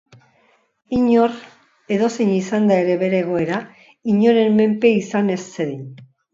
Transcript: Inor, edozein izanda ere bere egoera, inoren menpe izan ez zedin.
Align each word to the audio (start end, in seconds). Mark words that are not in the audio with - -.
Inor, 0.99 1.35
edozein 1.97 2.33
izanda 2.39 2.79
ere 2.85 2.97
bere 3.05 3.21
egoera, 3.27 3.61
inoren 4.17 4.59
menpe 4.63 4.95
izan 5.05 5.33
ez 5.39 5.41
zedin. 5.47 5.89